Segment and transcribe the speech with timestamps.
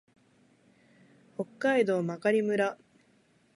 [1.37, 2.79] 北海道真狩村